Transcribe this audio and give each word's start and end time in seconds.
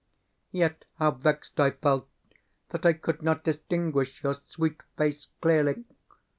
Yet 0.51 0.85
how 0.97 1.11
vexed 1.11 1.59
I 1.59 1.69
felt 1.69 2.07
that 2.69 2.87
I 2.87 2.93
could 2.93 3.21
not 3.21 3.43
distinguish 3.43 4.23
your 4.23 4.33
sweet 4.33 4.81
face 4.97 5.27
clearly! 5.43 5.83